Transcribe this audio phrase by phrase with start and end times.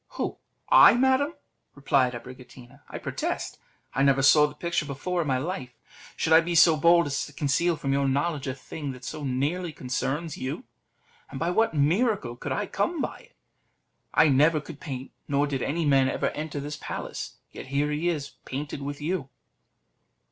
[0.17, 0.39] "Who!
[0.71, 1.35] I, madam?"
[1.75, 3.59] replied Abricotina; "I protest,
[3.93, 5.75] I never saw the picture before in my life.
[6.15, 9.23] Should I be so bold as to conceal from your knowledge a thing that so
[9.23, 10.63] nearly concerns you?
[11.29, 13.35] And by what miracle could I come by it?
[14.11, 18.09] I never could paint, nor did any man ever enter this place; yet here he
[18.09, 19.29] is painted with you."